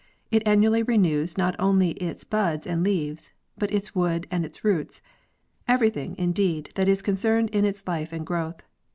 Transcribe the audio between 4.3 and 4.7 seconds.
and its